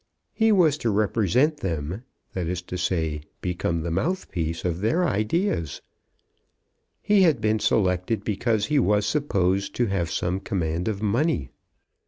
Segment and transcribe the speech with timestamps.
[0.33, 2.01] He was to represent them,
[2.33, 5.79] that is to say, become the mouthpiece of their ideas.
[7.03, 11.51] He had been selected because he was supposed to have some command of money.